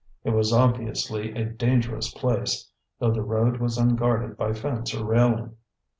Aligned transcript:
It 0.23 0.31
was 0.31 0.51
obviously 0.51 1.31
a 1.35 1.45
dangerous 1.45 2.11
place, 2.11 2.67
though 2.97 3.11
the 3.11 3.21
road 3.21 3.57
was 3.57 3.77
unguarded 3.77 4.35
by 4.35 4.51
fence 4.51 4.95
or 4.95 5.05
railing. 5.05 5.57